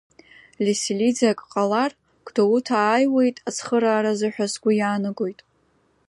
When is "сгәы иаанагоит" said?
4.53-5.39